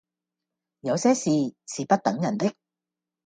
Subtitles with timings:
[0.79, 1.29] 有些事
[1.67, 2.55] 是不等人的